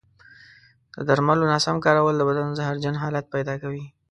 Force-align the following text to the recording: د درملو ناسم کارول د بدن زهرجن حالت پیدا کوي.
د 0.93 0.97
درملو 1.09 1.49
ناسم 1.53 1.75
کارول 1.85 2.15
د 2.17 2.21
بدن 2.29 2.47
زهرجن 2.59 2.95
حالت 3.03 3.25
پیدا 3.35 3.53
کوي. 3.63 3.85